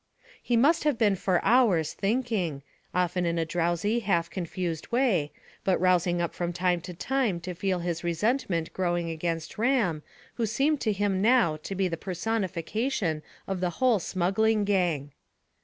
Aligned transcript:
He 0.41 0.57
must 0.57 0.83
have 0.83 0.97
been 0.97 1.15
for 1.15 1.39
hours 1.45 1.93
thinking, 1.93 2.63
often 2.91 3.23
in 3.23 3.37
a 3.37 3.45
drowsy, 3.45 3.99
half 3.99 4.31
confused 4.31 4.91
way, 4.91 5.31
but 5.63 5.79
rousing 5.79 6.19
up 6.19 6.33
from 6.33 6.51
time 6.53 6.81
to 6.81 6.93
time 6.95 7.39
to 7.41 7.53
feel 7.53 7.77
his 7.81 8.03
resentment 8.03 8.73
growing 8.73 9.11
against 9.11 9.59
Ram, 9.59 10.01
who 10.37 10.47
seemed 10.47 10.81
to 10.81 10.91
him 10.91 11.21
now 11.21 11.55
to 11.57 11.75
be 11.75 11.87
the 11.87 11.97
personification 11.97 13.21
of 13.45 13.59
the 13.59 13.69
whole 13.77 13.99
smuggling 13.99 14.63
gang. 14.63 15.11